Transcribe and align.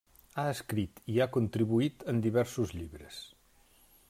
Ha 0.35 0.45
escrit 0.53 1.01
i 1.15 1.19
ha 1.25 1.29
contribuït 1.37 2.09
en 2.15 2.25
diversos 2.27 2.77
llibres. 2.79 3.25